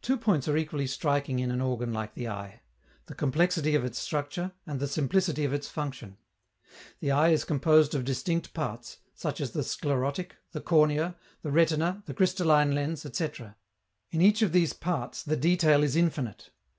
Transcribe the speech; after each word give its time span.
Two 0.00 0.16
points 0.16 0.48
are 0.48 0.56
equally 0.56 0.86
striking 0.86 1.40
in 1.40 1.50
an 1.50 1.60
organ 1.60 1.92
like 1.92 2.14
the 2.14 2.26
eye: 2.26 2.62
the 3.04 3.14
complexity 3.14 3.74
of 3.74 3.84
its 3.84 3.98
structure 3.98 4.52
and 4.66 4.80
the 4.80 4.88
simplicity 4.88 5.44
of 5.44 5.52
its 5.52 5.68
function. 5.68 6.16
The 7.00 7.10
eye 7.10 7.28
is 7.28 7.44
composed 7.44 7.94
of 7.94 8.06
distinct 8.06 8.54
parts, 8.54 8.96
such 9.14 9.42
as 9.42 9.50
the 9.50 9.62
sclerotic, 9.62 10.36
the 10.52 10.62
cornea, 10.62 11.16
the 11.42 11.52
retina, 11.52 12.02
the 12.06 12.14
crystalline 12.14 12.74
lens, 12.74 13.04
etc. 13.04 13.56
In 14.10 14.22
each 14.22 14.40
of 14.40 14.52
these 14.52 14.72
parts 14.72 15.22
the 15.22 15.36
detail 15.36 15.82
is 15.84 15.96
infinite. 15.96 16.48